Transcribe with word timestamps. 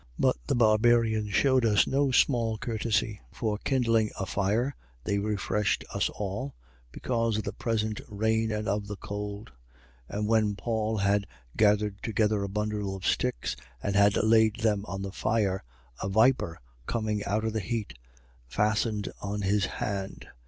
But 0.17 0.37
the 0.47 0.55
barbarians 0.55 1.31
shewed 1.31 1.63
us 1.63 1.85
no 1.85 2.09
small 2.09 2.57
courtesy. 2.57 3.21
28:2. 3.33 3.37
For 3.37 3.57
kindling 3.59 4.09
a 4.19 4.25
fire, 4.25 4.75
they 5.03 5.19
refreshed 5.19 5.83
us 5.93 6.09
all, 6.09 6.55
because 6.91 7.37
of 7.37 7.43
the 7.43 7.53
present 7.53 8.01
rain 8.09 8.51
and 8.51 8.67
of 8.67 8.87
the 8.87 8.95
cold. 8.95 9.51
28:3. 10.09 10.17
And 10.17 10.27
when 10.27 10.55
Paul 10.55 10.97
had 10.97 11.27
gathered 11.55 12.01
together 12.01 12.41
a 12.41 12.49
bundle 12.49 12.95
of 12.95 13.05
sticks 13.05 13.55
and 13.83 13.95
had 13.95 14.15
laid 14.17 14.61
them 14.61 14.85
on 14.87 15.03
the 15.03 15.11
fire, 15.11 15.63
a 16.01 16.09
viper, 16.09 16.57
coming 16.87 17.23
out 17.25 17.45
of 17.45 17.53
the 17.53 17.59
heat, 17.59 17.93
fastened 18.47 19.07
on 19.21 19.41
his 19.43 19.67
hand. 19.67 20.25